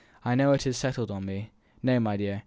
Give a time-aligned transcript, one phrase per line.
[0.25, 1.51] "I know it is settled on me."
[1.83, 2.39] "No, my dear.